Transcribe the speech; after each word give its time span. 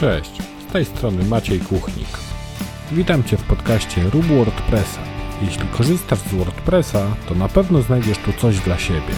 Cześć, 0.00 0.42
z 0.68 0.72
tej 0.72 0.84
strony 0.84 1.24
Maciej 1.24 1.60
Kuchnik. 1.60 2.08
Witam 2.92 3.24
Cię 3.24 3.36
w 3.36 3.42
podcaście 3.42 4.02
Rób 4.12 4.24
WordPressa. 4.24 5.00
Jeśli 5.42 5.68
korzystasz 5.68 6.18
z 6.18 6.34
WordPressa, 6.34 7.16
to 7.28 7.34
na 7.34 7.48
pewno 7.48 7.82
znajdziesz 7.82 8.18
tu 8.18 8.32
coś 8.32 8.60
dla 8.60 8.78
siebie. 8.78 9.14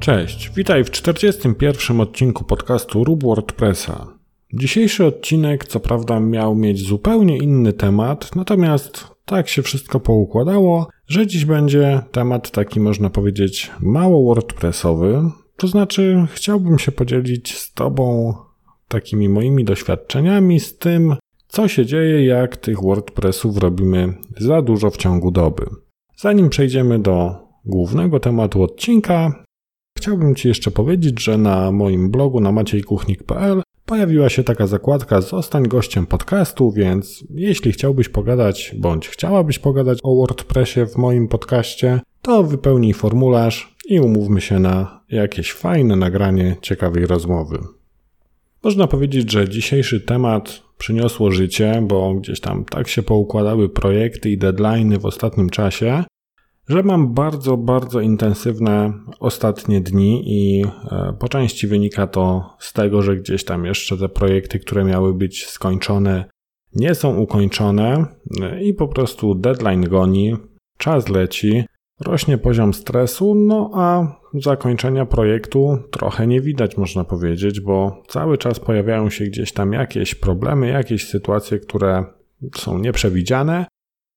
Cześć, 0.00 0.50
witaj 0.56 0.84
w 0.84 0.90
41. 0.90 2.00
odcinku 2.00 2.44
podcastu 2.44 3.04
Rób 3.04 3.22
WordPressa. 3.22 4.06
Dzisiejszy 4.52 5.06
odcinek, 5.06 5.66
co 5.66 5.80
prawda, 5.80 6.20
miał 6.20 6.54
mieć 6.54 6.86
zupełnie 6.86 7.38
inny 7.38 7.72
temat, 7.72 8.36
natomiast 8.36 9.09
tak 9.24 9.48
się 9.48 9.62
wszystko 9.62 10.00
poukładało, 10.00 10.88
że 11.06 11.26
dziś 11.26 11.44
będzie 11.44 12.02
temat 12.12 12.50
taki, 12.50 12.80
można 12.80 13.10
powiedzieć, 13.10 13.70
mało 13.80 14.24
WordPressowy. 14.24 15.30
To 15.56 15.68
znaczy, 15.68 16.26
chciałbym 16.32 16.78
się 16.78 16.92
podzielić 16.92 17.56
z 17.56 17.72
Tobą 17.72 18.34
takimi 18.88 19.28
moimi 19.28 19.64
doświadczeniami 19.64 20.60
z 20.60 20.78
tym, 20.78 21.16
co 21.48 21.68
się 21.68 21.86
dzieje, 21.86 22.26
jak 22.26 22.56
tych 22.56 22.82
WordPressów 22.82 23.56
robimy 23.56 24.14
za 24.38 24.62
dużo 24.62 24.90
w 24.90 24.96
ciągu 24.96 25.30
doby. 25.30 25.66
Zanim 26.16 26.48
przejdziemy 26.48 26.98
do 26.98 27.34
głównego 27.64 28.20
tematu 28.20 28.62
odcinka, 28.62 29.44
chciałbym 29.98 30.34
Ci 30.34 30.48
jeszcze 30.48 30.70
powiedzieć, 30.70 31.22
że 31.22 31.38
na 31.38 31.72
moim 31.72 32.10
blogu 32.10 32.40
na 32.40 32.52
maciejkuchnik.pl 32.52 33.62
pojawiła 33.90 34.28
się 34.28 34.44
taka 34.44 34.66
zakładka 34.66 35.20
Zostań 35.20 35.62
gościem 35.62 36.06
podcastu, 36.06 36.72
więc 36.72 37.24
jeśli 37.30 37.72
chciałbyś 37.72 38.08
pogadać 38.08 38.74
bądź 38.78 39.08
chciałabyś 39.08 39.58
pogadać 39.58 39.98
o 40.02 40.16
WordPressie 40.16 40.86
w 40.86 40.96
moim 40.96 41.28
podcaście, 41.28 42.00
to 42.22 42.42
wypełnij 42.42 42.94
formularz 42.94 43.74
i 43.88 44.00
umówmy 44.00 44.40
się 44.40 44.58
na 44.58 45.00
jakieś 45.08 45.52
fajne 45.52 45.96
nagranie 45.96 46.56
ciekawej 46.62 47.06
rozmowy. 47.06 47.58
Można 48.62 48.86
powiedzieć, 48.86 49.32
że 49.32 49.48
dzisiejszy 49.48 50.00
temat 50.00 50.62
przyniosło 50.78 51.30
życie, 51.30 51.82
bo 51.88 52.14
gdzieś 52.14 52.40
tam 52.40 52.64
tak 52.64 52.88
się 52.88 53.02
poukładały 53.02 53.68
projekty 53.68 54.30
i 54.30 54.38
deadlines 54.38 54.98
w 54.98 55.06
ostatnim 55.06 55.50
czasie, 55.50 56.04
że 56.70 56.82
mam 56.82 57.14
bardzo, 57.14 57.56
bardzo 57.56 58.00
intensywne 58.00 58.92
ostatnie 59.20 59.80
dni 59.80 60.22
i 60.26 60.64
e, 60.64 61.16
po 61.18 61.28
części 61.28 61.66
wynika 61.66 62.06
to 62.06 62.50
z 62.58 62.72
tego, 62.72 63.02
że 63.02 63.16
gdzieś 63.16 63.44
tam 63.44 63.64
jeszcze 63.64 63.96
te 63.96 64.08
projekty, 64.08 64.58
które 64.58 64.84
miały 64.84 65.14
być 65.14 65.46
skończone, 65.46 66.24
nie 66.74 66.94
są 66.94 67.16
ukończone 67.16 68.06
e, 68.42 68.62
i 68.62 68.74
po 68.74 68.88
prostu 68.88 69.34
deadline 69.34 69.84
goni, 69.88 70.36
czas 70.78 71.08
leci, 71.08 71.64
rośnie 72.00 72.38
poziom 72.38 72.74
stresu, 72.74 73.34
no 73.34 73.70
a 73.74 74.16
zakończenia 74.34 75.06
projektu 75.06 75.78
trochę 75.90 76.26
nie 76.26 76.40
widać, 76.40 76.76
można 76.76 77.04
powiedzieć, 77.04 77.60
bo 77.60 78.02
cały 78.08 78.38
czas 78.38 78.60
pojawiają 78.60 79.10
się 79.10 79.24
gdzieś 79.24 79.52
tam 79.52 79.72
jakieś 79.72 80.14
problemy, 80.14 80.68
jakieś 80.68 81.08
sytuacje, 81.08 81.58
które 81.58 82.04
są 82.56 82.78
nieprzewidziane 82.78 83.66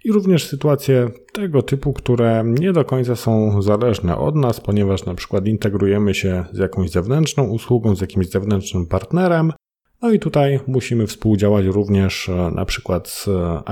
i 0.04 0.12
również 0.12 0.48
sytuacje 0.48 1.10
tego 1.34 1.62
typu, 1.62 1.94
które 1.94 2.44
nie 2.46 2.74
do 2.74 2.86
końca 2.86 3.16
są 3.16 3.62
zależne 3.62 4.18
od 4.18 4.36
nas, 4.36 4.62
ponieważ 4.62 5.06
na 5.06 5.16
przykład 5.16 5.48
integrujemy 5.48 6.14
się 6.14 6.46
z 6.52 6.58
jakąś 6.58 6.90
zewnętrzną 6.90 7.44
usługą, 7.44 7.96
z 7.96 8.02
jakimś 8.02 8.30
zewnętrznym 8.30 8.86
partnerem. 8.86 9.54
No 10.02 10.12
i 10.12 10.20
tutaj 10.20 10.60
musimy 10.68 11.08
współdziałać 11.08 11.66
również 11.66 12.30
e, 12.30 12.52
na 12.56 12.66
przykład 12.66 13.08
z 13.08 13.30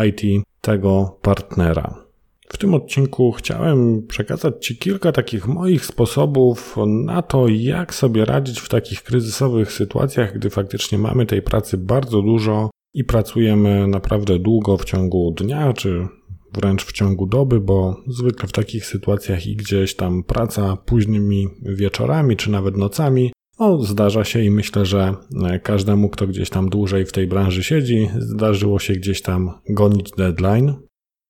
IT 0.08 0.44
tego 0.62 1.18
partnera. 1.22 2.12
W 2.48 2.58
tym 2.58 2.74
odcinku 2.74 3.32
chciałem 3.32 4.08
przekazać 4.08 4.66
Ci 4.66 4.78
kilka 4.78 5.12
takich 5.12 5.48
moich 5.48 5.86
sposobów 5.86 6.76
na 6.88 7.22
to, 7.22 7.48
jak 7.48 7.94
sobie 7.94 8.26
radzić 8.26 8.60
w 8.60 8.70
takich 8.70 9.04
kryzysowych 9.04 9.72
sytuacjach, 9.72 10.34
gdy 10.34 10.50
faktycznie 10.50 10.98
mamy 10.98 11.26
tej 11.26 11.42
pracy 11.42 11.78
bardzo 11.78 12.22
dużo 12.22 12.70
i 12.94 13.04
pracujemy 13.04 13.88
naprawdę 13.88 14.40
długo 14.40 14.78
w 14.78 14.86
ciągu 14.86 15.34
dnia 15.38 15.74
czy 15.74 16.08
wręcz 16.54 16.86
w 16.86 16.92
ciągu 16.92 17.26
doby, 17.26 17.60
bo 17.60 18.02
zwykle 18.08 18.48
w 18.48 18.52
takich 18.52 18.86
sytuacjach 18.86 19.48
i 19.48 19.56
gdzieś 19.56 19.96
tam 19.96 20.24
praca 20.24 20.78
późnymi 20.78 21.48
wieczorami 21.62 22.38
czy 22.38 22.52
nawet 22.52 22.78
nocami 22.78 23.32
no, 23.60 23.84
zdarza 23.84 24.24
się 24.24 24.42
i 24.42 24.52
myślę, 24.52 24.86
że 24.86 25.14
e, 25.44 25.60
każdemu, 25.60 26.10
kto 26.10 26.28
gdzieś 26.28 26.50
tam 26.50 26.70
dłużej 26.70 27.06
w 27.06 27.12
tej 27.12 27.28
branży 27.28 27.64
siedzi, 27.64 28.10
zdarzyło 28.18 28.80
się 28.80 28.94
gdzieś 28.94 29.22
tam 29.22 29.52
gonić 29.70 30.12
deadline. 30.18 30.74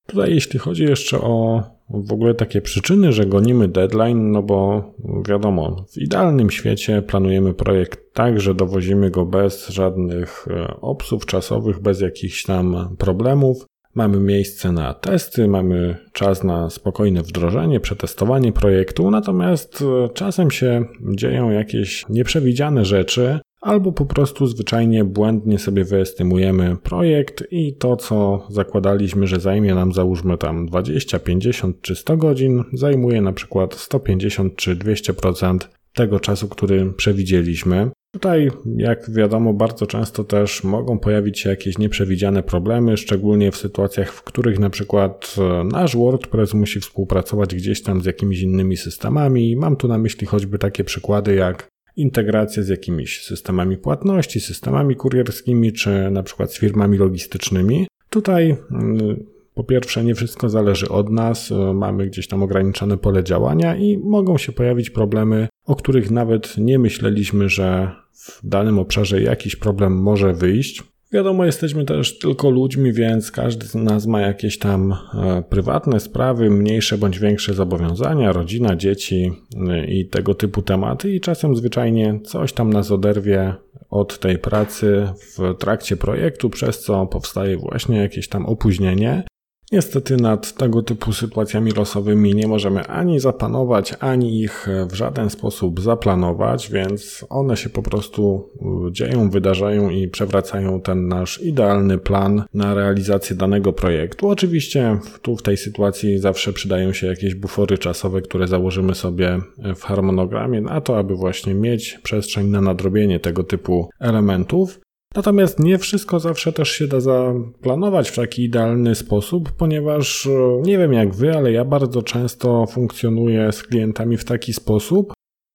Tutaj, 0.07 0.33
jeśli 0.33 0.59
chodzi 0.59 0.83
jeszcze 0.83 1.21
o 1.21 1.63
w 1.93 2.13
ogóle 2.13 2.33
takie 2.33 2.61
przyczyny, 2.61 3.13
że 3.13 3.25
gonimy 3.25 3.67
deadline, 3.67 4.31
no 4.31 4.43
bo 4.43 4.83
wiadomo, 5.27 5.85
w 5.93 5.97
idealnym 5.97 6.49
świecie 6.49 7.01
planujemy 7.01 7.53
projekt 7.53 8.13
tak, 8.13 8.41
że 8.41 8.53
dowozimy 8.53 9.11
go 9.11 9.25
bez 9.25 9.69
żadnych 9.69 10.47
e, 10.47 10.67
obsów 10.81 11.25
czasowych, 11.25 11.79
bez 11.79 12.01
jakichś 12.01 12.43
tam 12.43 12.95
problemów. 12.97 13.65
Mamy 13.95 14.19
miejsce 14.19 14.71
na 14.71 14.93
testy, 14.93 15.47
mamy 15.47 15.97
czas 16.13 16.43
na 16.43 16.69
spokojne 16.69 17.23
wdrożenie, 17.23 17.79
przetestowanie 17.79 18.51
projektu, 18.51 19.11
natomiast 19.11 19.81
e, 19.81 20.09
czasem 20.13 20.51
się 20.51 20.85
dzieją 21.15 21.49
jakieś 21.49 22.05
nieprzewidziane 22.09 22.85
rzeczy, 22.85 23.39
albo 23.61 23.91
po 23.91 24.05
prostu 24.05 24.47
zwyczajnie 24.47 25.03
błędnie 25.03 25.59
sobie 25.59 25.85
wyestymujemy 25.85 26.77
projekt 26.83 27.43
i 27.51 27.75
to, 27.75 27.95
co 27.95 28.47
zakładaliśmy, 28.49 29.27
że 29.27 29.39
zajmie 29.39 29.75
nam 29.75 29.93
załóżmy 29.93 30.37
tam 30.37 30.65
20, 30.65 31.19
50 31.19 31.81
czy 31.81 31.95
100 31.95 32.17
godzin, 32.17 32.63
zajmuje 32.73 33.21
na 33.21 33.33
przykład 33.33 33.75
150 33.75 34.55
czy 34.55 34.75
200% 34.75 35.57
tego 35.93 36.19
czasu, 36.19 36.47
który 36.47 36.93
przewidzieliśmy. 36.93 37.91
Tutaj, 38.11 38.51
jak 38.77 39.11
wiadomo, 39.11 39.53
bardzo 39.53 39.87
często 39.87 40.23
też 40.23 40.63
mogą 40.63 40.99
pojawić 40.99 41.39
się 41.39 41.49
jakieś 41.49 41.77
nieprzewidziane 41.77 42.43
problemy, 42.43 42.97
szczególnie 42.97 43.51
w 43.51 43.57
sytuacjach, 43.57 44.13
w 44.13 44.23
których 44.23 44.59
na 44.59 44.69
przykład 44.69 45.35
e, 45.37 45.63
nasz 45.63 45.95
WordPress 45.95 46.53
musi 46.53 46.79
współpracować 46.79 47.55
gdzieś 47.55 47.83
tam 47.83 48.01
z 48.01 48.05
jakimiś 48.05 48.41
innymi 48.41 48.77
systemami. 48.77 49.55
Mam 49.55 49.75
tu 49.75 49.87
na 49.87 49.97
myśli 49.97 50.27
choćby 50.27 50.59
takie 50.59 50.83
przykłady 50.83 51.35
jak 51.35 51.67
integracja 51.95 52.63
z 52.63 52.67
jakimiś 52.67 53.23
systemami 53.23 53.77
płatności, 53.77 54.39
systemami 54.39 54.95
kurierskimi, 54.95 55.73
czy 55.73 56.11
na 56.11 56.23
przykład 56.23 56.53
z 56.53 56.59
firmami 56.59 56.97
logistycznymi. 56.97 57.87
Tutaj 58.09 58.55
mm, 58.71 59.25
po 59.53 59.63
pierwsze, 59.63 60.03
nie 60.03 60.15
wszystko 60.15 60.49
zależy 60.49 60.89
od 60.89 61.09
nas, 61.09 61.51
e, 61.51 61.73
mamy 61.73 62.07
gdzieś 62.07 62.27
tam 62.27 62.43
ograniczone 62.43 62.97
pole 62.97 63.23
działania 63.23 63.75
i 63.75 63.97
mogą 63.97 64.37
się 64.37 64.51
pojawić 64.51 64.89
problemy, 64.89 65.47
o 65.65 65.75
których 65.75 66.11
nawet 66.11 66.57
nie 66.57 66.79
myśleliśmy, 66.79 67.49
że 67.49 67.91
w 68.13 68.39
danym 68.43 68.79
obszarze 68.79 69.21
jakiś 69.21 69.55
problem 69.55 70.01
może 70.01 70.33
wyjść. 70.33 70.83
Wiadomo, 71.13 71.45
jesteśmy 71.45 71.85
też 71.85 72.19
tylko 72.19 72.49
ludźmi, 72.49 72.93
więc 72.93 73.31
każdy 73.31 73.65
z 73.65 73.75
nas 73.75 74.05
ma 74.05 74.21
jakieś 74.21 74.57
tam 74.57 74.93
e, 75.13 75.43
prywatne 75.49 75.99
sprawy, 75.99 76.49
mniejsze 76.49 76.97
bądź 76.97 77.19
większe 77.19 77.53
zobowiązania, 77.53 78.33
rodzina, 78.33 78.75
dzieci 78.75 79.31
e, 79.69 79.85
i 79.85 80.05
tego 80.05 80.33
typu 80.33 80.61
tematy, 80.61 81.11
i 81.11 81.21
czasem 81.21 81.55
zwyczajnie 81.55 82.19
coś 82.23 82.53
tam 82.53 82.73
nas 82.73 82.91
oderwie 82.91 83.53
od 83.89 84.19
tej 84.19 84.37
pracy 84.37 85.07
w 85.37 85.57
trakcie 85.57 85.97
projektu, 85.97 86.49
przez 86.49 86.79
co 86.79 87.05
powstaje 87.05 87.57
właśnie 87.57 87.97
jakieś 87.97 88.27
tam 88.27 88.45
opóźnienie. 88.45 89.23
Niestety 89.71 90.17
nad 90.17 90.53
tego 90.53 90.83
typu 90.83 91.13
sytuacjami 91.13 91.71
losowymi 91.71 92.35
nie 92.35 92.47
możemy 92.47 92.87
ani 92.87 93.19
zapanować, 93.19 93.95
ani 93.99 94.41
ich 94.41 94.67
w 94.89 94.93
żaden 94.93 95.29
sposób 95.29 95.81
zaplanować, 95.81 96.71
więc 96.71 97.25
one 97.29 97.57
się 97.57 97.69
po 97.69 97.81
prostu 97.81 98.49
y, 98.87 98.91
dzieją, 98.91 99.29
wydarzają 99.29 99.89
i 99.89 100.07
przewracają 100.07 100.81
ten 100.81 101.07
nasz 101.07 101.41
idealny 101.41 101.97
plan 101.97 102.43
na 102.53 102.73
realizację 102.73 103.35
danego 103.35 103.73
projektu. 103.73 104.27
Oczywiście 104.27 104.99
tu 105.21 105.35
w 105.35 105.41
tej 105.41 105.57
sytuacji 105.57 106.19
zawsze 106.19 106.53
przydają 106.53 106.93
się 106.93 107.07
jakieś 107.07 107.35
bufory 107.35 107.77
czasowe, 107.77 108.21
które 108.21 108.47
założymy 108.47 108.95
sobie 108.95 109.39
w 109.75 109.83
harmonogramie 109.83 110.61
na 110.61 110.81
to, 110.81 110.97
aby 110.97 111.15
właśnie 111.15 111.53
mieć 111.53 111.99
przestrzeń 112.03 112.47
na 112.47 112.61
nadrobienie 112.61 113.19
tego 113.19 113.43
typu 113.43 113.89
elementów. 113.99 114.79
Natomiast 115.15 115.59
nie 115.59 115.77
wszystko 115.77 116.19
zawsze 116.19 116.53
też 116.53 116.71
się 116.71 116.87
da 116.87 116.99
zaplanować 116.99 118.09
w 118.09 118.15
taki 118.15 118.43
idealny 118.43 118.95
sposób, 118.95 119.51
ponieważ 119.51 120.25
e, 120.25 120.61
nie 120.61 120.77
wiem 120.77 120.93
jak 120.93 121.15
wy, 121.15 121.37
ale 121.37 121.51
ja 121.51 121.65
bardzo 121.65 122.01
często 122.01 122.65
funkcjonuję 122.65 123.51
z 123.51 123.63
klientami 123.63 124.17
w 124.17 124.25
taki 124.25 124.53
sposób, 124.53 125.13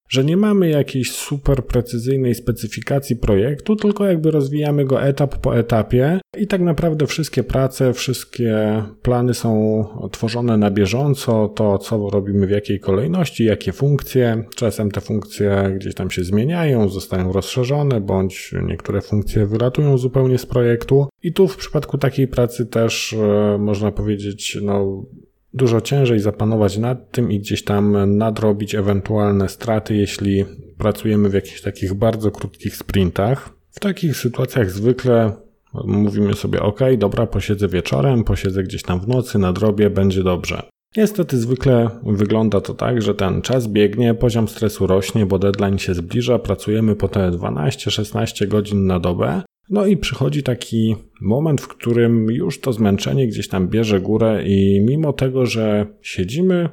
że 0.09 0.25
nie 0.25 0.37
mamy 0.37 0.69
jakiejś 0.69 1.13
super 1.13 1.65
precyzyjnej 1.65 2.35
specyfikacji 2.35 3.17
projektu, 3.17 3.77
tylko 3.77 4.07
jakby 4.07 4.31
rozwijamy 4.31 4.85
go 4.85 5.03
etap 5.03 5.37
po 5.39 5.59
etapie 5.59 6.21
i 6.39 6.47
tak 6.47 6.61
naprawdę 6.61 7.07
wszystkie 7.07 7.43
prace, 7.43 7.93
wszystkie 7.93 8.83
plany 9.03 9.35
są 9.35 9.85
tworzone 10.13 10.57
na 10.57 10.71
bieżąco, 10.71 11.49
to 11.49 11.79
co 11.79 12.11
robimy 12.11 12.47
w 12.47 12.51
jakiej 12.51 12.81
kolejności, 12.81 13.45
jakie 13.45 13.73
funkcje, 13.73 14.45
czasem 14.57 14.91
te 14.91 15.01
funkcje 15.01 15.73
gdzieś 15.77 15.95
tam 15.95 16.11
się 16.11 16.25
zmieniają, 16.25 16.89
zostają 16.89 17.33
rozszerzone, 17.33 18.01
bądź 18.01 18.55
niektóre 18.67 19.01
funkcje 19.01 19.47
wylatują 19.47 19.99
zupełnie 19.99 20.39
z 20.39 20.47
projektu. 20.47 21.09
I 21.23 21.33
tu 21.33 21.49
w 21.49 21.57
przypadku 21.57 21.99
takiej 21.99 22.29
pracy 22.29 22.67
też 22.67 23.13
e, 23.13 23.59
można 23.59 23.93
powiedzieć, 23.93 24.59
no 24.63 25.03
dużo 25.57 25.81
ciężej 25.81 26.21
zapanować 26.21 26.79
nad 26.79 27.11
tym 27.11 27.33
i 27.33 27.39
gdzieś 27.39 27.65
tam 27.65 28.17
nadrobić 28.17 28.75
ewentualne 28.75 29.49
straty, 29.49 29.97
jeśli 29.97 30.45
pracujemy 30.79 31.29
w 31.29 31.35
jakichś 31.35 31.61
takich 31.61 31.95
bardzo 31.95 32.31
krótkich 32.31 32.77
sprintach. 32.77 33.51
W 33.71 33.81
takich 33.81 34.17
sytuacjach 34.17 34.71
zwykle 34.71 35.33
mówimy 35.85 36.35
sobie: 36.35 36.63
OK, 36.63 36.81
dobra, 36.99 37.27
posiedzę 37.27 37.69
wieczorem, 37.69 38.25
posiedzę 38.25 38.63
gdzieś 38.63 38.83
tam 38.83 39.01
w 39.01 39.09
nocy, 39.09 39.39
nadrobię, 39.39 39.91
będzie 39.91 40.23
dobrze. 40.23 40.63
Niestety 40.97 41.39
zwykle 41.39 41.91
wygląda 42.03 42.61
to 42.61 42.75
tak, 42.75 43.03
że 43.03 43.15
ten 43.15 43.43
czas 43.43 43.69
biegnie, 43.69 44.15
poziom 44.15 44.49
stresu 44.49 44.87
rośnie, 44.87 45.27
bo 45.27 45.39
deadline 45.39 45.79
się 45.79 45.95
zbliża, 45.95 46.39
pracujemy 46.39 46.97
po 46.97 47.09
te 47.09 47.31
12-16 47.31 48.49
godzin 48.49 48.87
na 48.87 49.01
dobę. 49.01 49.43
No 49.71 49.87
i 49.87 49.97
przychodzi 49.97 50.43
taki 50.43 50.97
moment, 51.21 51.61
w 51.61 51.69
którym 51.69 52.31
już 52.31 52.61
to 52.61 52.73
zmęczenie 52.73 53.29
gdzieś 53.29 53.49
tam 53.49 53.69
bierze 53.69 54.01
górę 54.01 54.43
i 54.47 54.81
mimo 54.81 55.13
tego, 55.13 55.47
że 55.47 55.87
siedzimy, 56.03 56.69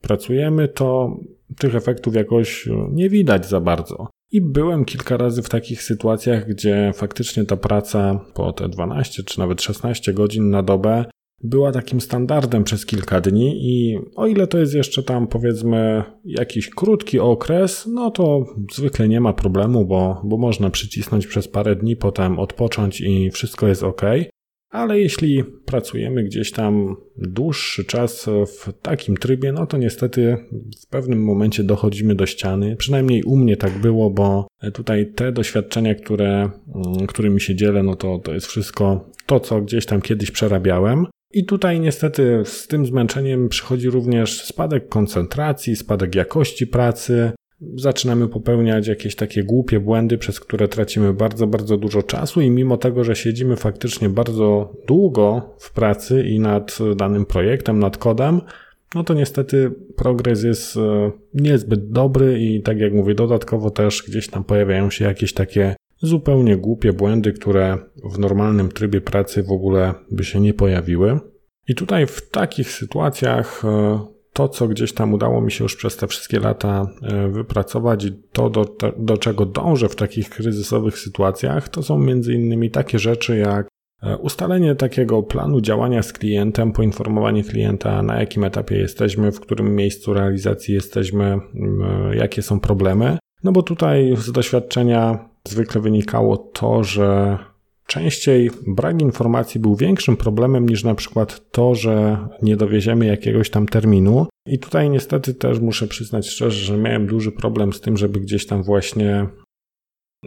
pracujemy, 0.00 0.68
to 0.68 1.16
tych 1.58 1.74
efektów 1.74 2.14
jakoś 2.14 2.68
nie 2.92 3.08
widać 3.08 3.46
za 3.46 3.60
bardzo. 3.60 4.10
I 4.32 4.40
byłem 4.40 4.84
kilka 4.84 5.16
razy 5.16 5.42
w 5.42 5.48
takich 5.48 5.82
sytuacjach, 5.82 6.48
gdzie 6.48 6.92
faktycznie 6.94 7.44
ta 7.44 7.56
praca 7.56 8.20
po 8.34 8.52
te 8.52 8.68
12 8.68 9.22
czy 9.22 9.38
nawet 9.38 9.62
16 9.62 10.12
godzin 10.12 10.50
na 10.50 10.62
dobę 10.62 11.04
była 11.42 11.72
takim 11.72 12.00
standardem 12.00 12.64
przez 12.64 12.86
kilka 12.86 13.20
dni 13.20 13.58
i 13.62 13.98
o 14.16 14.26
ile 14.26 14.46
to 14.46 14.58
jest 14.58 14.74
jeszcze 14.74 15.02
tam 15.02 15.26
powiedzmy 15.26 16.04
jakiś 16.24 16.70
krótki 16.70 17.18
okres, 17.18 17.86
no 17.86 18.10
to 18.10 18.46
zwykle 18.72 19.08
nie 19.08 19.20
ma 19.20 19.32
problemu, 19.32 19.86
bo, 19.86 20.20
bo 20.24 20.36
można 20.36 20.70
przycisnąć 20.70 21.26
przez 21.26 21.48
parę 21.48 21.76
dni, 21.76 21.96
potem 21.96 22.38
odpocząć 22.38 23.00
i 23.00 23.30
wszystko 23.30 23.68
jest 23.68 23.82
ok. 23.82 24.02
Ale 24.70 25.00
jeśli 25.00 25.44
pracujemy 25.44 26.24
gdzieś 26.24 26.52
tam 26.52 26.96
dłuższy 27.16 27.84
czas 27.84 28.28
w 28.46 28.72
takim 28.82 29.16
trybie, 29.16 29.52
no 29.52 29.66
to 29.66 29.76
niestety 29.78 30.36
w 30.82 30.86
pewnym 30.86 31.24
momencie 31.24 31.64
dochodzimy 31.64 32.14
do 32.14 32.26
ściany. 32.26 32.76
Przynajmniej 32.76 33.22
u 33.22 33.36
mnie 33.36 33.56
tak 33.56 33.78
było, 33.78 34.10
bo 34.10 34.46
tutaj 34.74 35.12
te 35.14 35.32
doświadczenia, 35.32 35.94
które, 35.94 36.50
mm, 36.74 37.06
którymi 37.06 37.40
się 37.40 37.54
dzielę, 37.54 37.82
no 37.82 37.96
to, 37.96 38.18
to 38.18 38.34
jest 38.34 38.46
wszystko 38.46 39.10
to, 39.26 39.40
co 39.40 39.60
gdzieś 39.60 39.86
tam 39.86 40.02
kiedyś 40.02 40.30
przerabiałem. 40.30 41.06
I 41.32 41.44
tutaj 41.44 41.80
niestety 41.80 42.42
z 42.44 42.66
tym 42.66 42.86
zmęczeniem 42.86 43.48
przychodzi 43.48 43.90
również 43.90 44.44
spadek 44.44 44.88
koncentracji, 44.88 45.76
spadek 45.76 46.14
jakości 46.14 46.66
pracy. 46.66 47.32
Zaczynamy 47.74 48.28
popełniać 48.28 48.86
jakieś 48.86 49.16
takie 49.16 49.44
głupie 49.44 49.80
błędy, 49.80 50.18
przez 50.18 50.40
które 50.40 50.68
tracimy 50.68 51.12
bardzo, 51.12 51.46
bardzo 51.46 51.76
dużo 51.76 52.02
czasu, 52.02 52.40
i 52.40 52.50
mimo 52.50 52.76
tego, 52.76 53.04
że 53.04 53.16
siedzimy 53.16 53.56
faktycznie 53.56 54.08
bardzo 54.08 54.76
długo 54.86 55.54
w 55.58 55.72
pracy 55.72 56.22
i 56.22 56.40
nad 56.40 56.78
danym 56.96 57.26
projektem, 57.26 57.78
nad 57.78 57.98
kodem, 57.98 58.40
no 58.94 59.04
to 59.04 59.14
niestety 59.14 59.70
progres 59.96 60.42
jest 60.42 60.76
e, 60.76 61.10
niezbyt 61.34 61.90
dobry 61.90 62.40
i 62.40 62.62
tak 62.62 62.78
jak 62.78 62.92
mówię, 62.92 63.14
dodatkowo 63.14 63.70
też 63.70 64.04
gdzieś 64.08 64.28
tam 64.28 64.44
pojawiają 64.44 64.90
się 64.90 65.04
jakieś 65.04 65.32
takie 65.32 65.76
zupełnie 66.02 66.56
głupie 66.56 66.92
błędy, 66.92 67.32
które 67.32 67.78
w 68.04 68.18
normalnym 68.18 68.68
trybie 68.68 69.00
pracy 69.00 69.42
w 69.42 69.50
ogóle 69.50 69.94
by 70.10 70.24
się 70.24 70.40
nie 70.40 70.54
pojawiły. 70.54 71.20
I 71.68 71.74
tutaj 71.74 72.06
w 72.06 72.30
takich 72.30 72.70
sytuacjach 72.70 73.62
e, 73.64 74.00
to, 74.32 74.48
co 74.48 74.68
gdzieś 74.68 74.92
tam 74.92 75.14
udało 75.14 75.40
mi 75.40 75.52
się 75.52 75.64
już 75.64 75.76
przez 75.76 75.96
te 75.96 76.06
wszystkie 76.06 76.40
lata 76.40 76.86
e, 77.02 77.28
wypracować 77.28 78.04
i 78.04 78.12
to, 78.32 78.50
do, 78.50 78.76
do 78.98 79.16
czego 79.16 79.46
dążę 79.46 79.88
w 79.88 79.96
takich 79.96 80.30
kryzysowych 80.30 80.98
sytuacjach, 80.98 81.68
to 81.68 81.82
są 81.82 81.98
między 81.98 82.34
innymi 82.34 82.70
takie 82.70 82.98
rzeczy 82.98 83.38
jak 83.38 83.68
e, 84.02 84.16
ustalenie 84.18 84.74
takiego 84.74 85.22
planu 85.22 85.60
działania 85.60 86.02
z 86.02 86.12
klientem, 86.12 86.72
poinformowanie 86.72 87.44
klienta, 87.44 88.02
na 88.02 88.20
jakim 88.20 88.44
etapie 88.44 88.76
jesteśmy, 88.76 89.32
w 89.32 89.40
którym 89.40 89.76
miejscu 89.76 90.14
realizacji 90.14 90.74
jesteśmy, 90.74 91.40
jakie 92.14 92.42
są 92.42 92.60
problemy. 92.60 93.18
No 93.44 93.52
bo 93.52 93.62
tutaj 93.62 94.14
z 94.16 94.32
doświadczenia 94.32 95.31
zwykle 95.48 95.80
wynikało 95.80 96.36
to, 96.36 96.84
że 96.84 97.38
częściej 97.86 98.50
brak 98.66 99.02
informacji 99.02 99.60
był 99.60 99.76
większym 99.76 100.16
problemem 100.16 100.68
niż 100.68 100.84
na 100.84 100.94
przykład 100.94 101.50
to, 101.50 101.74
że 101.74 102.18
nie 102.42 102.56
dowieziemy 102.56 103.06
jakiegoś 103.06 103.50
tam 103.50 103.66
terminu. 103.66 104.26
I 104.46 104.58
tutaj 104.58 104.90
niestety 104.90 105.34
też 105.34 105.60
muszę 105.60 105.88
przyznać 105.88 106.28
szczerze, 106.28 106.64
że 106.64 106.78
miałem 106.78 107.06
duży 107.06 107.32
problem 107.32 107.72
z 107.72 107.80
tym, 107.80 107.96
żeby 107.96 108.20
gdzieś 108.20 108.46
tam 108.46 108.62
właśnie 108.62 109.26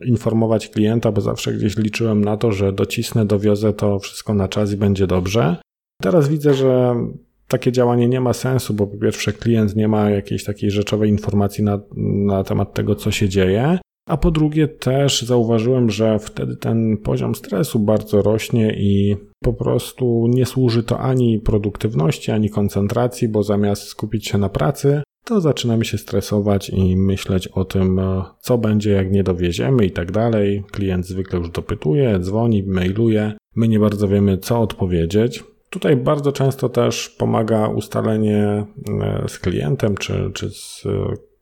informować 0.06 0.70
klienta, 0.70 1.12
bo 1.12 1.22
zawsze 1.22 1.54
gdzieś 1.54 1.78
liczyłem 1.78 2.26
na 2.26 2.38
to, 2.38 2.52
że 2.52 2.74
docisnę, 2.74 3.26
dowiozę 3.26 3.74
to 3.74 4.00
wszystko 4.00 4.34
na 4.34 4.48
czas 4.48 4.72
i 4.72 4.78
będzie 4.78 5.08
dobrze. 5.08 5.58
Teraz 6.02 6.28
widzę, 6.28 6.54
że 6.54 6.96
takie 7.48 7.72
działanie 7.72 8.08
nie 8.08 8.22
ma 8.22 8.34
sensu, 8.34 8.74
bo 8.74 8.88
po 8.88 8.98
pierwsze 8.98 9.34
klient 9.34 9.76
nie 9.76 9.88
ma 9.88 10.10
jakiejś 10.10 10.44
takiej 10.44 10.72
rzeczowej 10.72 11.10
informacji 11.10 11.64
na, 11.64 11.80
na 12.26 12.44
temat 12.44 12.74
tego, 12.74 12.96
co 12.96 13.12
się 13.12 13.30
dzieje. 13.30 13.80
A 14.06 14.18
po 14.18 14.32
drugie, 14.32 14.68
też 14.68 15.22
zauważyłem, 15.22 15.90
że 15.90 16.20
wtedy 16.20 16.56
ten 16.56 16.98
poziom 16.98 17.36
stresu 17.36 17.80
bardzo 17.80 18.22
rośnie 18.22 18.76
i 18.78 19.16
po 19.44 19.54
prostu 19.54 20.28
nie 20.30 20.46
służy 20.46 20.84
to 20.84 21.00
ani 21.00 21.40
produktywności, 21.40 22.32
ani 22.32 22.50
koncentracji, 22.50 23.28
bo 23.28 23.44
zamiast 23.44 23.84
skupić 23.84 24.28
się 24.28 24.38
na 24.38 24.50
pracy, 24.50 25.02
to 25.26 25.42
zaczynamy 25.42 25.86
się 25.86 25.98
stresować 25.98 26.70
i 26.70 26.98
myśleć 26.98 27.48
o 27.48 27.66
tym, 27.66 28.02
co 28.40 28.58
będzie, 28.58 28.92
jak 28.92 29.12
nie 29.12 29.24
dowieziemy 29.24 29.86
i 29.86 29.92
tak 29.92 30.12
dalej. 30.12 30.64
Klient 30.72 31.06
zwykle 31.06 31.40
już 31.40 31.50
dopytuje, 31.50 32.20
dzwoni, 32.20 32.64
mailuje. 32.64 33.34
My 33.56 33.68
nie 33.68 33.80
bardzo 33.80 34.08
wiemy, 34.08 34.38
co 34.38 34.62
odpowiedzieć. 34.62 35.44
Tutaj 35.70 35.96
bardzo 35.96 36.32
często 36.32 36.70
też 36.70 37.10
pomaga 37.10 37.68
ustalenie 37.68 38.66
e, 39.02 39.24
z 39.28 39.40
klientem 39.40 39.98
czy, 39.98 40.32
czy 40.34 40.50
z 40.50 40.84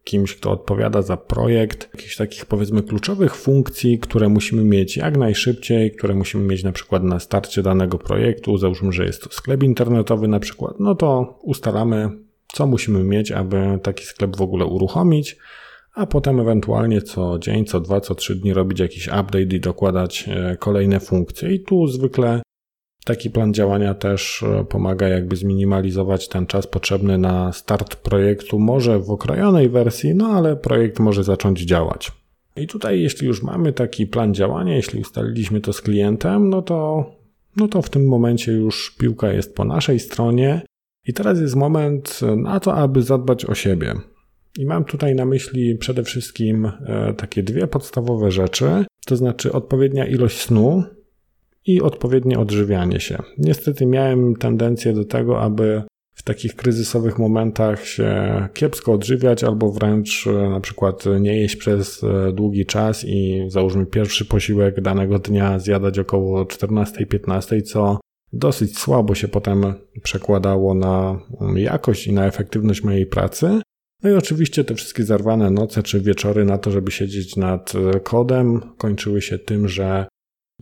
kimś, 0.03 0.35
kto 0.35 0.51
odpowiada 0.51 1.01
za 1.01 1.17
projekt, 1.17 1.89
jakichś 1.93 2.15
takich 2.15 2.45
powiedzmy 2.45 2.83
kluczowych 2.83 3.35
funkcji, 3.35 3.99
które 3.99 4.29
musimy 4.29 4.63
mieć 4.63 4.97
jak 4.97 5.17
najszybciej, 5.17 5.91
które 5.91 6.15
musimy 6.15 6.43
mieć 6.43 6.63
na 6.63 6.71
przykład 6.71 7.03
na 7.03 7.19
starcie 7.19 7.63
danego 7.63 7.97
projektu. 7.97 8.57
Załóżmy, 8.57 8.91
że 8.91 9.05
jest 9.05 9.23
to 9.23 9.29
sklep 9.29 9.63
internetowy 9.63 10.27
na 10.27 10.39
przykład, 10.39 10.79
no 10.79 10.95
to 10.95 11.39
ustalamy, 11.41 12.09
co 12.53 12.67
musimy 12.67 13.03
mieć, 13.03 13.31
aby 13.31 13.79
taki 13.83 14.03
sklep 14.03 14.35
w 14.35 14.41
ogóle 14.41 14.65
uruchomić, 14.65 15.37
a 15.95 16.05
potem 16.05 16.39
ewentualnie 16.39 17.01
co 17.01 17.39
dzień, 17.39 17.65
co 17.65 17.79
dwa, 17.79 18.01
co 18.01 18.15
trzy 18.15 18.35
dni 18.35 18.53
robić 18.53 18.79
jakiś 18.79 19.07
update 19.07 19.41
i 19.41 19.59
dokładać 19.59 20.29
e, 20.29 20.57
kolejne 20.59 20.99
funkcje. 20.99 21.53
I 21.53 21.59
tu 21.59 21.87
zwykle 21.87 22.41
Taki 23.05 23.29
plan 23.29 23.53
działania 23.53 23.93
też 23.93 24.43
e, 24.43 24.65
pomaga 24.65 25.07
jakby 25.07 25.35
zminimalizować 25.35 26.27
ten 26.27 26.45
czas 26.45 26.67
potrzebny 26.67 27.17
na 27.17 27.51
start 27.53 27.95
projektu, 27.95 28.59
może 28.59 28.99
w 28.99 29.09
okrojonej 29.11 29.69
wersji, 29.69 30.15
no 30.15 30.27
ale 30.27 30.55
projekt 30.55 30.99
może 30.99 31.23
zacząć 31.23 31.61
działać. 31.61 32.11
I 32.55 32.67
tutaj, 32.67 33.01
jeśli 33.01 33.27
już 33.27 33.43
mamy 33.43 33.73
taki 33.73 34.07
plan 34.07 34.33
działania, 34.33 34.75
jeśli 34.75 35.01
ustaliliśmy 35.01 35.61
to 35.61 35.73
z 35.73 35.81
klientem, 35.81 36.49
no 36.49 36.61
to, 36.61 37.05
no 37.57 37.67
to 37.67 37.81
w 37.81 37.89
tym 37.89 38.07
momencie 38.07 38.51
już 38.51 38.95
piłka 38.99 39.33
jest 39.33 39.55
po 39.55 39.65
naszej 39.65 39.99
stronie. 39.99 40.61
I 41.07 41.13
teraz 41.13 41.39
jest 41.39 41.55
moment 41.55 42.19
na 42.37 42.59
to, 42.59 42.75
aby 42.75 43.01
zadbać 43.01 43.45
o 43.45 43.55
siebie. 43.55 43.93
I 44.59 44.65
mam 44.65 44.85
tutaj 44.85 45.15
na 45.15 45.25
myśli 45.25 45.75
przede 45.77 46.03
wszystkim 46.03 46.65
e, 46.65 47.13
takie 47.13 47.43
dwie 47.43 47.67
podstawowe 47.67 48.31
rzeczy, 48.31 48.85
to 49.05 49.15
znaczy 49.15 49.51
odpowiednia 49.51 50.05
ilość 50.05 50.41
snu, 50.41 50.83
i 51.65 51.81
odpowiednie 51.81 52.39
odżywianie 52.39 52.99
się. 52.99 53.17
Niestety 53.37 53.85
miałem 53.85 54.35
tendencję 54.35 54.93
do 54.93 55.05
tego, 55.05 55.41
aby 55.41 55.83
w 56.15 56.23
takich 56.23 56.55
kryzysowych 56.55 57.19
momentach 57.19 57.85
się 57.85 58.47
kiepsko 58.53 58.93
odżywiać, 58.93 59.43
albo 59.43 59.71
wręcz 59.71 60.27
e, 60.27 60.49
na 60.49 60.59
przykład 60.59 61.03
nie 61.19 61.41
jeść 61.41 61.55
przez 61.55 62.03
e, 62.03 62.33
długi 62.33 62.65
czas 62.65 63.05
i 63.07 63.45
załóżmy 63.47 63.85
pierwszy 63.85 64.25
posiłek 64.25 64.81
danego 64.81 65.19
dnia 65.19 65.59
zjadać 65.59 65.99
około 65.99 66.43
14-15, 66.43 67.61
co 67.61 67.99
dosyć 68.33 68.77
słabo 68.79 69.15
się 69.15 69.27
potem 69.27 69.73
przekładało 70.03 70.73
na 70.73 71.19
mm, 71.41 71.57
jakość 71.57 72.07
i 72.07 72.13
na 72.13 72.25
efektywność 72.25 72.83
mojej 72.83 73.05
pracy. 73.05 73.61
No 74.03 74.09
i 74.09 74.13
oczywiście 74.13 74.63
te 74.63 74.75
wszystkie 74.75 75.03
zarwane 75.03 75.51
noce 75.51 75.83
czy 75.83 76.01
wieczory 76.01 76.45
na 76.45 76.57
to, 76.57 76.71
żeby 76.71 76.91
siedzieć 76.91 77.35
nad 77.35 77.73
e, 77.75 77.99
kodem, 77.99 78.61
kończyły 78.77 79.21
się 79.21 79.39
tym, 79.39 79.67
że 79.67 80.05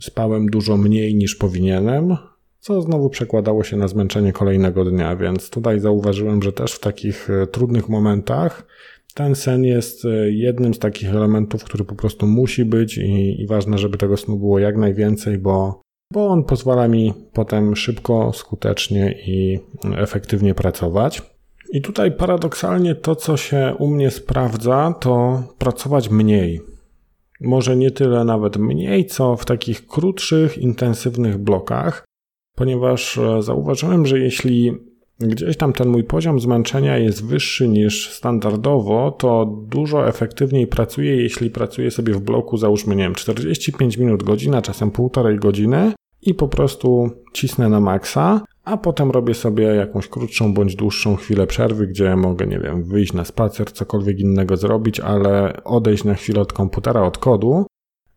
Spałem 0.01 0.50
dużo 0.50 0.77
mniej 0.77 1.15
niż 1.15 1.36
powinienem, 1.36 2.17
co 2.60 2.81
znowu 2.81 3.10
przekładało 3.10 3.63
się 3.63 3.77
na 3.77 3.88
zmęczenie 3.88 4.34
kolejnego 4.34 4.86
dnia, 4.86 5.15
więc 5.15 5.50
tutaj 5.50 5.79
zauważyłem, 5.79 6.43
że 6.43 6.53
też 6.53 6.74
w 6.74 6.79
takich 6.79 7.29
e, 7.29 7.48
trudnych 7.48 7.89
momentach 7.89 8.67
ten 9.13 9.36
sen 9.36 9.63
jest 9.63 10.05
e, 10.05 10.31
jednym 10.31 10.74
z 10.74 10.79
takich 10.79 11.10
elementów, 11.10 11.63
który 11.63 11.84
po 11.86 11.96
prostu 11.96 12.27
musi 12.27 12.65
być 12.65 12.98
i, 12.98 13.41
i 13.41 13.48
ważne, 13.48 13.77
żeby 13.77 13.98
tego 13.98 14.17
snu 14.17 14.38
było 14.38 14.60
jak 14.60 14.77
najwięcej, 14.77 15.38
bo, 15.38 15.81
bo 16.13 16.27
on 16.27 16.43
pozwala 16.43 16.88
mi 16.88 17.13
potem 17.34 17.75
szybko, 17.75 18.34
skutecznie 18.34 19.15
i 19.27 19.60
efektywnie 19.98 20.53
pracować. 20.53 21.22
I 21.74 21.81
tutaj 21.81 22.12
paradoksalnie 22.12 22.96
to, 22.96 23.15
co 23.15 23.38
się 23.38 23.75
u 23.79 23.88
mnie 23.88 24.12
sprawdza, 24.12 24.96
to 25.00 25.43
pracować 25.58 26.10
mniej 26.10 26.71
może 27.41 27.75
nie 27.75 27.91
tyle 27.91 28.25
nawet 28.25 28.57
mniej, 28.57 29.05
co 29.05 29.36
w 29.36 29.45
takich 29.45 29.88
krótszych, 29.88 30.57
intensywnych 30.57 31.38
blokach, 31.38 32.05
ponieważ 32.55 33.17
e, 33.17 33.41
zauważyłem, 33.41 34.05
że 34.05 34.19
jeśli 34.19 34.71
gdzieś 35.19 35.57
tam 35.57 35.74
ten 35.74 35.89
mój 35.89 36.03
poziom 36.03 36.39
zmęczenia 36.39 36.98
jest 36.98 37.25
wyższy 37.25 37.67
niż 37.67 38.10
standardowo, 38.10 39.12
to 39.12 39.45
dużo 39.67 40.07
efektywniej 40.07 40.67
pracuję, 40.67 41.15
jeśli 41.15 41.50
pracuję 41.50 41.91
sobie 41.91 42.13
w 42.13 42.21
bloku, 42.21 42.57
załóżmy, 42.57 42.95
nie 42.95 43.03
wiem, 43.03 43.15
45 43.15 43.98
minut, 43.98 44.24
godzina, 44.24 44.62
czasem 44.62 44.91
półtorej 44.91 45.38
godziny 45.38 45.91
i 46.22 46.34
po 46.34 46.48
prostu 46.48 47.10
cisnę 47.34 47.70
na 47.70 47.80
maksa, 47.80 48.42
a 48.63 48.78
potem 48.78 49.12
robię 49.12 49.34
sobie 49.34 49.63
jakąś 49.63 50.08
krótszą 50.08 50.54
bądź 50.54 50.75
dłuższą 50.75 51.16
chwilę 51.16 51.48
przerwy, 51.48 51.88
gdzie 51.88 52.16
mogę, 52.16 52.48
nie 52.48 52.60
wiem, 52.60 52.84
wyjść 52.84 53.13
na 53.13 53.25
spacer, 53.25 53.72
cokolwiek 53.72 54.20
innego 54.20 54.58
zrobić, 54.58 55.00
ale 55.00 55.63
odejść 55.63 56.04
na 56.04 56.13
chwilę 56.13 56.42
od 56.42 56.54
komputera, 56.54 57.04
od 57.04 57.18
kodu. 57.18 57.66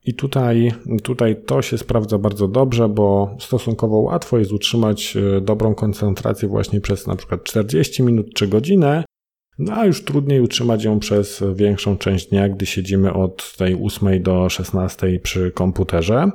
I 0.07 0.15
tutaj, 0.15 0.73
tutaj 1.03 1.37
to 1.47 1.63
się 1.63 1.79
sprawdza 1.79 2.19
bardzo 2.19 2.49
dobrze, 2.49 2.89
bo 2.89 3.37
stosunkowo 3.41 3.97
łatwo 3.97 4.39
jest 4.39 4.53
utrzymać 4.53 5.17
e, 5.17 5.41
dobrą 5.41 5.75
koncentrację 5.75 6.49
właśnie 6.49 6.81
przez 6.81 7.07
na 7.07 7.17
przykład 7.17 7.45
40 7.45 8.03
minut 8.03 8.35
czy 8.35 8.49
godzinę, 8.49 9.05
no 9.59 9.73
a 9.73 9.87
już 9.87 10.05
trudniej 10.05 10.41
utrzymać 10.41 10.85
ją 10.85 10.99
przez 10.99 11.45
większą 11.55 11.99
część 11.99 12.29
dnia, 12.29 12.49
gdy 12.49 12.67
siedzimy 12.67 13.13
od 13.13 13.57
tej 13.57 13.75
8 13.85 14.23
do 14.23 14.49
16 14.49 15.21
przy 15.23 15.51
komputerze. 15.51 16.31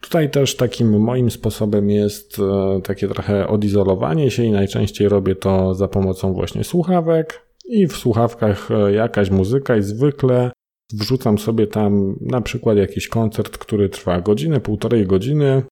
Tutaj 0.00 0.30
też 0.30 0.56
takim 0.56 1.00
moim 1.00 1.30
sposobem 1.30 1.90
jest 1.90 2.38
e, 2.38 2.80
takie 2.82 3.08
trochę 3.08 3.48
odizolowanie 3.48 4.30
się 4.30 4.44
i 4.44 4.50
najczęściej 4.50 5.08
robię 5.08 5.34
to 5.34 5.74
za 5.74 5.88
pomocą 5.88 6.32
właśnie 6.32 6.64
słuchawek. 6.64 7.46
I 7.64 7.86
w 7.86 7.96
słuchawkach 7.96 8.70
e, 8.70 8.92
jakaś 8.92 9.30
muzyka 9.30 9.76
i 9.76 9.82
zwykle 9.82 10.50
wrzucam 10.92 11.38
sobie 11.38 11.66
tam 11.66 12.16
na 12.20 12.40
przykład 12.40 12.76
jakiś 12.76 13.08
koncert, 13.08 13.58
który 13.58 13.88
trwa 13.88 14.20
godzinę, 14.20 14.60
półtorej 14.60 15.06
godziny. 15.06 15.62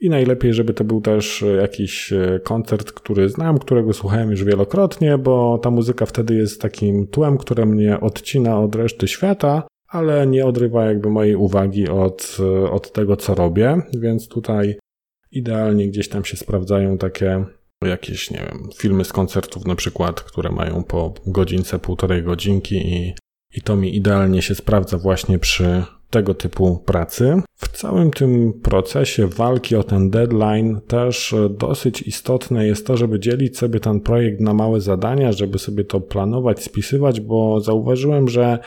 I 0.00 0.10
najlepiej, 0.10 0.54
żeby 0.54 0.74
to 0.74 0.84
był 0.84 1.00
też 1.00 1.42
e, 1.42 1.46
jakiś 1.46 2.12
koncert, 2.44 2.92
który 2.92 3.28
znam, 3.28 3.58
którego 3.58 3.92
słuchałem 3.92 4.30
już 4.30 4.44
wielokrotnie, 4.44 5.18
bo 5.18 5.58
ta 5.62 5.70
muzyka 5.70 6.06
wtedy 6.06 6.34
jest 6.34 6.60
takim 6.60 7.06
tłem, 7.06 7.38
które 7.38 7.66
mnie 7.66 8.00
odcina 8.00 8.60
od 8.60 8.74
reszty 8.74 9.08
świata 9.08 9.62
ale 9.94 10.26
nie 10.26 10.46
odrywa 10.46 10.84
jakby 10.84 11.10
mojej 11.10 11.36
uwagi 11.36 11.88
od, 11.88 12.38
od 12.70 12.92
tego, 12.92 13.16
co 13.16 13.34
robię, 13.34 13.82
więc 13.92 14.28
tutaj 14.28 14.76
idealnie 15.30 15.88
gdzieś 15.88 16.08
tam 16.08 16.24
się 16.24 16.36
sprawdzają 16.36 16.98
takie 16.98 17.44
jakieś, 17.84 18.30
nie 18.30 18.38
wiem, 18.38 18.68
filmy 18.76 19.04
z 19.04 19.12
koncertów 19.12 19.66
na 19.66 19.74
przykład, 19.74 20.20
które 20.20 20.50
mają 20.50 20.84
po 20.84 21.14
godzince, 21.26 21.78
półtorej 21.78 22.22
godzinki 22.22 22.76
i, 22.76 23.14
i 23.54 23.62
to 23.62 23.76
mi 23.76 23.96
idealnie 23.96 24.42
się 24.42 24.54
sprawdza 24.54 24.98
właśnie 24.98 25.38
przy 25.38 25.84
tego 26.10 26.34
typu 26.34 26.78
pracy. 26.78 27.42
W 27.56 27.68
całym 27.68 28.10
tym 28.10 28.52
procesie 28.62 29.26
walki 29.26 29.76
o 29.76 29.82
ten 29.82 30.10
deadline 30.10 30.80
też 30.86 31.34
dosyć 31.50 32.02
istotne 32.02 32.66
jest 32.66 32.86
to, 32.86 32.96
żeby 32.96 33.20
dzielić 33.20 33.58
sobie 33.58 33.80
ten 33.80 34.00
projekt 34.00 34.40
na 34.40 34.54
małe 34.54 34.80
zadania, 34.80 35.32
żeby 35.32 35.58
sobie 35.58 35.84
to 35.84 36.00
planować, 36.00 36.62
spisywać, 36.62 37.20
bo 37.20 37.60
zauważyłem, 37.60 38.28
że 38.28 38.58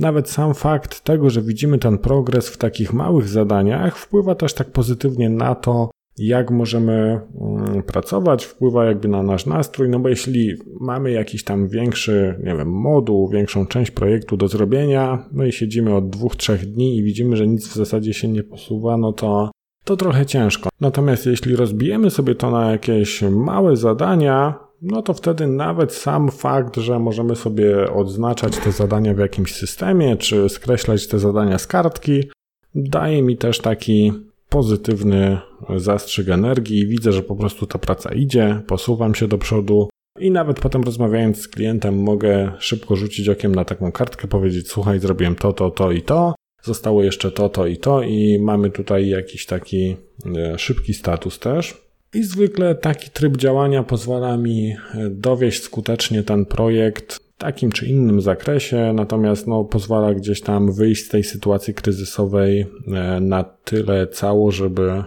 nawet 0.00 0.30
sam 0.30 0.54
fakt 0.54 1.00
tego, 1.00 1.30
że 1.30 1.42
widzimy 1.42 1.78
ten 1.78 1.98
progres 1.98 2.48
w 2.48 2.56
takich 2.56 2.92
małych 2.92 3.28
zadaniach, 3.28 3.98
wpływa 3.98 4.34
też 4.34 4.54
tak 4.54 4.70
pozytywnie 4.70 5.30
na 5.30 5.54
to, 5.54 5.90
jak 6.18 6.50
możemy 6.50 7.20
mm, 7.40 7.82
pracować, 7.82 8.44
wpływa 8.44 8.84
jakby 8.84 9.08
na 9.08 9.22
nasz 9.22 9.46
nastrój, 9.46 9.88
no 9.88 9.98
bo 9.98 10.08
jeśli 10.08 10.54
mamy 10.80 11.10
jakiś 11.10 11.44
tam 11.44 11.68
większy, 11.68 12.34
nie 12.38 12.56
wiem, 12.56 12.70
moduł, 12.70 13.28
większą 13.28 13.66
część 13.66 13.90
projektu 13.90 14.36
do 14.36 14.48
zrobienia, 14.48 15.28
no 15.32 15.44
i 15.44 15.52
siedzimy 15.52 15.94
od 15.94 16.10
dwóch, 16.10 16.36
trzech 16.36 16.66
dni 16.66 16.96
i 16.96 17.02
widzimy, 17.02 17.36
że 17.36 17.46
nic 17.46 17.68
w 17.68 17.74
zasadzie 17.74 18.14
się 18.14 18.28
nie 18.28 18.42
posuwa, 18.42 18.96
no 18.96 19.12
to 19.12 19.50
to 19.84 19.96
trochę 19.96 20.26
ciężko. 20.26 20.68
Natomiast 20.80 21.26
jeśli 21.26 21.56
rozbijemy 21.56 22.10
sobie 22.10 22.34
to 22.34 22.50
na 22.50 22.70
jakieś 22.70 23.22
małe 23.22 23.76
zadania, 23.76 24.65
no 24.82 25.02
to 25.02 25.14
wtedy 25.14 25.46
nawet 25.46 25.92
sam 25.92 26.30
fakt, 26.30 26.76
że 26.76 26.98
możemy 26.98 27.36
sobie 27.36 27.92
odznaczać 27.92 28.56
te 28.56 28.72
zadania 28.72 29.14
w 29.14 29.18
jakimś 29.18 29.54
systemie, 29.54 30.16
czy 30.16 30.48
skreślać 30.48 31.06
te 31.06 31.18
zadania 31.18 31.58
z 31.58 31.66
kartki, 31.66 32.30
daje 32.74 33.22
mi 33.22 33.36
też 33.36 33.58
taki 33.58 34.12
pozytywny 34.48 35.38
zastrzyk 35.76 36.28
energii 36.28 36.86
widzę, 36.86 37.12
że 37.12 37.22
po 37.22 37.36
prostu 37.36 37.66
ta 37.66 37.78
praca 37.78 38.14
idzie, 38.14 38.62
posuwam 38.66 39.14
się 39.14 39.28
do 39.28 39.38
przodu 39.38 39.88
i 40.18 40.30
nawet 40.30 40.60
potem 40.60 40.82
rozmawiając 40.82 41.40
z 41.40 41.48
klientem 41.48 42.02
mogę 42.02 42.52
szybko 42.58 42.96
rzucić 42.96 43.28
okiem 43.28 43.54
na 43.54 43.64
taką 43.64 43.92
kartkę, 43.92 44.28
powiedzieć 44.28 44.68
słuchaj, 44.68 44.98
zrobiłem 44.98 45.34
to, 45.34 45.52
to, 45.52 45.70
to 45.70 45.92
i 45.92 46.02
to, 46.02 46.34
zostało 46.62 47.02
jeszcze 47.02 47.32
to, 47.32 47.48
to 47.48 47.66
i 47.66 47.76
to 47.76 48.02
i 48.02 48.38
mamy 48.38 48.70
tutaj 48.70 49.08
jakiś 49.08 49.46
taki 49.46 49.96
e, 50.36 50.58
szybki 50.58 50.94
status 50.94 51.38
też. 51.38 51.85
I 52.14 52.22
zwykle 52.22 52.74
taki 52.74 53.10
tryb 53.10 53.36
działania 53.36 53.82
pozwala 53.82 54.36
mi 54.36 54.70
e, 54.70 55.10
dowieść 55.10 55.62
skutecznie 55.62 56.22
ten 56.22 56.44
projekt 56.44 57.14
w 57.14 57.38
takim 57.38 57.72
czy 57.72 57.86
innym 57.86 58.20
zakresie, 58.20 58.92
natomiast 58.94 59.46
no, 59.46 59.64
pozwala 59.64 60.14
gdzieś 60.14 60.40
tam 60.40 60.72
wyjść 60.72 61.04
z 61.04 61.08
tej 61.08 61.24
sytuacji 61.24 61.74
kryzysowej 61.74 62.60
e, 62.60 63.20
na 63.20 63.44
tyle 63.44 64.06
cało, 64.06 64.50
żeby 64.50 64.82
e, 64.82 65.04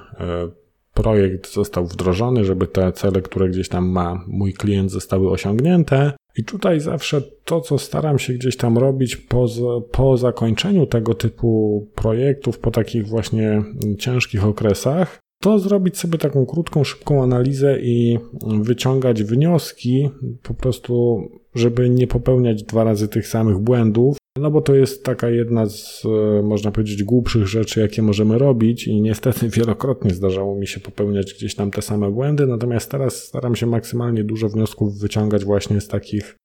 projekt 0.94 1.53
został 1.53 1.86
wdrożony, 1.86 2.46
żeby 2.46 2.68
te 2.68 2.91
cele, 2.91 3.22
które 3.22 3.50
gdzieś 3.50 3.70
tam 3.70 3.89
ma 3.89 4.24
mój 4.27 4.53
klient, 4.53 4.91
zostały 4.91 5.29
osiągnięte. 5.29 6.12
I 6.38 6.44
tutaj 6.44 6.79
zawsze 6.79 7.22
to, 7.22 7.62
co 7.62 7.77
staram 7.77 8.20
się 8.20 8.34
gdzieś 8.34 8.58
tam 8.58 8.77
robić 8.77 9.15
po, 9.15 9.46
po 9.91 10.18
zakończeniu 10.18 10.86
tego 10.86 11.13
typu 11.13 11.88
projektów, 11.96 12.60
po 12.60 12.72
takich 12.72 13.08
właśnie 13.08 13.63
ciężkich 14.00 14.46
okresach, 14.46 15.20
to 15.41 15.60
zrobić 15.60 15.98
sobie 15.98 16.17
taką 16.17 16.46
krótką, 16.46 16.84
szybką 16.84 17.24
analizę 17.24 17.79
i 17.79 18.19
wyciągać 18.62 19.24
wnioski, 19.24 20.10
po 20.43 20.53
prostu, 20.53 21.22
żeby 21.55 21.89
nie 21.89 22.08
popełniać 22.08 22.63
dwa 22.63 22.84
razy 22.84 23.08
tych 23.08 23.27
samych 23.27 23.58
błędów. 23.58 24.17
No 24.39 24.51
bo 24.51 24.62
to 24.62 24.75
jest 24.75 25.03
taka 25.03 25.29
jedna 25.29 25.65
z, 25.65 26.03
e, 26.05 26.41
można 26.43 26.72
powiedzieć, 26.72 27.03
głupszych 27.03 27.48
rzeczy, 27.48 27.79
jakie 27.79 28.01
możemy 28.01 28.38
robić, 28.38 28.88
i 28.88 29.01
niestety 29.01 29.50
wielokrotnie 29.58 30.13
zdarzało 30.13 30.55
mi 30.55 30.67
się 30.67 30.79
popełniać 30.79 31.34
gdzieś 31.34 31.55
tam 31.55 31.72
te 31.72 31.81
same 31.81 32.12
błędy. 32.12 32.48
Natomiast 32.48 32.91
teraz 32.91 33.24
staram 33.24 33.55
się 33.55 33.65
maksymalnie 33.65 34.24
dużo 34.24 34.50
wniosków 34.50 35.00
wyciągać 35.00 35.46
właśnie 35.46 35.81
z 35.81 35.88
takich 35.88 36.36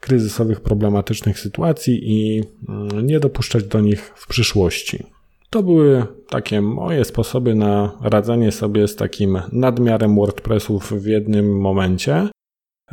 kryzysowych, 0.00 0.60
problematycznych 0.60 1.38
sytuacji 1.38 2.00
i 2.02 2.42
mm, 2.68 3.06
nie 3.06 3.20
dopuszczać 3.20 3.64
do 3.64 3.80
nich 3.80 4.12
w 4.16 4.28
przyszłości. 4.28 5.04
To 5.50 5.62
były 5.62 6.06
takie 6.28 6.60
moje 6.60 7.04
sposoby 7.04 7.54
na 7.54 7.98
radzenie 8.02 8.52
sobie 8.52 8.88
z 8.88 8.96
takim 8.96 9.40
nadmiarem 9.52 10.16
WordPressów 10.16 10.92
w 10.92 11.06
jednym 11.06 11.60
momencie. 11.60 12.28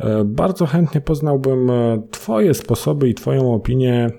E, 0.00 0.24
bardzo 0.24 0.66
chętnie 0.66 1.00
poznałbym 1.00 1.70
e, 1.70 2.02
Twoje 2.10 2.54
sposoby 2.54 3.08
i 3.08 3.14
Twoją 3.14 3.54
opinię, 3.54 4.10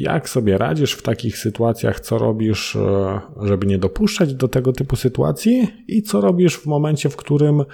jak 0.00 0.28
sobie 0.28 0.58
radzisz 0.58 0.92
w 0.92 1.02
takich 1.02 1.38
sytuacjach, 1.38 2.00
co 2.00 2.18
robisz, 2.18 2.76
e, 2.76 3.20
żeby 3.42 3.66
nie 3.66 3.78
dopuszczać 3.78 4.34
do 4.34 4.48
tego 4.48 4.72
typu 4.72 4.96
sytuacji 4.96 5.68
i 5.88 6.02
co 6.02 6.20
robisz 6.20 6.56
w 6.56 6.66
momencie, 6.66 7.08
w 7.08 7.16
którym 7.16 7.64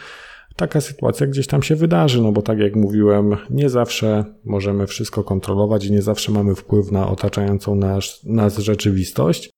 taka 0.57 0.81
sytuacja 0.81 1.27
gdzieś 1.27 1.47
tam 1.47 1.63
się 1.63 1.77
wydarzy, 1.77 2.23
no 2.23 2.33
bo 2.33 2.43
tak 2.43 2.59
jak 2.59 2.77
mówiłem, 2.77 3.37
nie 3.51 3.69
zawsze 3.69 4.25
możemy 4.45 4.87
wszystko 4.87 5.25
kontrolować 5.25 5.85
i 5.85 5.93
nie 5.93 6.03
zawsze 6.03 6.33
mamy 6.33 6.55
wpływ 6.55 6.93
na 6.93 7.09
otaczającą 7.09 7.75
nas, 7.75 8.21
nas 8.25 8.59
rzeczywistość. 8.59 9.51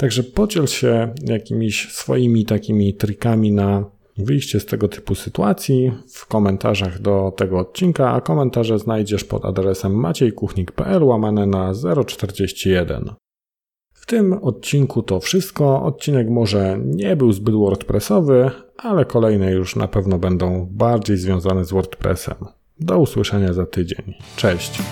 Także 0.00 0.22
podziel 0.22 0.66
się 0.66 1.14
jakimiś 1.24 1.92
swoimi 1.92 2.44
takimi 2.44 2.94
trikami 2.94 3.52
na 3.52 3.84
wyjście 4.18 4.60
z 4.60 4.66
tego 4.66 4.88
typu 4.88 5.14
sytuacji 5.14 5.92
w 6.12 6.26
komentarzach 6.26 7.00
do 7.00 7.32
tego 7.36 7.58
odcinka, 7.58 8.12
a 8.12 8.20
komentarze 8.20 8.78
znajdziesz 8.78 9.24
pod 9.24 9.44
adresem 9.44 9.94
maciejkuchnik.pl 9.94 11.04
łamane 11.04 11.46
na 11.46 11.72
041. 12.06 13.10
W 13.92 14.06
tym 14.06 14.32
odcinku 14.32 15.02
to 15.02 15.20
wszystko. 15.20 15.82
Odcinek 15.82 16.28
może 16.28 16.78
nie 16.84 17.16
był 17.16 17.32
zbyt 17.32 17.54
WordPressowy, 17.54 18.50
ale 18.76 19.04
kolejne 19.04 19.52
już 19.52 19.76
na 19.76 19.88
pewno 19.88 20.18
będą 20.18 20.68
bardziej 20.70 21.16
związane 21.16 21.64
z 21.64 21.70
WordPressem. 21.70 22.36
Do 22.80 22.98
usłyszenia 22.98 23.52
za 23.52 23.66
tydzień. 23.66 24.14
Cześć! 24.36 24.82